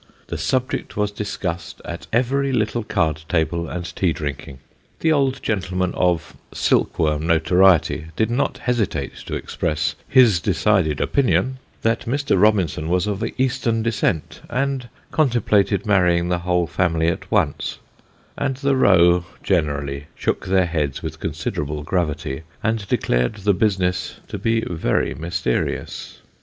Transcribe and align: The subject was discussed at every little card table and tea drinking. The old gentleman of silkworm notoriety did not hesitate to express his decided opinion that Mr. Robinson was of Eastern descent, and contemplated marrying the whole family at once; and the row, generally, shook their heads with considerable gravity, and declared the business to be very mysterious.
The 0.29 0.37
subject 0.39 0.97
was 0.97 1.11
discussed 1.11 1.79
at 1.85 2.07
every 2.11 2.51
little 2.51 2.81
card 2.83 3.21
table 3.29 3.69
and 3.69 3.95
tea 3.95 4.11
drinking. 4.13 4.57
The 5.01 5.11
old 5.11 5.43
gentleman 5.43 5.93
of 5.93 6.35
silkworm 6.51 7.27
notoriety 7.27 8.07
did 8.15 8.31
not 8.31 8.57
hesitate 8.57 9.17
to 9.27 9.35
express 9.35 9.93
his 10.09 10.39
decided 10.39 10.99
opinion 11.01 11.59
that 11.83 12.05
Mr. 12.07 12.41
Robinson 12.41 12.89
was 12.89 13.05
of 13.05 13.23
Eastern 13.37 13.83
descent, 13.83 14.41
and 14.49 14.89
contemplated 15.11 15.85
marrying 15.85 16.29
the 16.29 16.39
whole 16.39 16.65
family 16.65 17.07
at 17.07 17.29
once; 17.29 17.77
and 18.35 18.55
the 18.57 18.75
row, 18.75 19.23
generally, 19.43 20.07
shook 20.15 20.47
their 20.47 20.65
heads 20.65 21.03
with 21.03 21.19
considerable 21.19 21.83
gravity, 21.83 22.41
and 22.63 22.87
declared 22.87 23.35
the 23.35 23.53
business 23.53 24.15
to 24.29 24.39
be 24.39 24.61
very 24.61 25.13
mysterious. 25.13 26.21